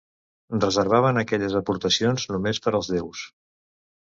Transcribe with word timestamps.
Reservaven 0.61 1.19
aquelles 1.23 1.57
aportacions 1.61 2.25
només 2.33 2.63
per 2.65 2.77
als 2.81 2.93
déus. 2.95 3.25